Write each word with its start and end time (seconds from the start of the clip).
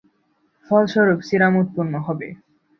ফলস্বরূপ 0.67 1.19
সিরাম 1.27 1.53
উৎপন্ন 1.61 1.93
হবে। 2.07 2.27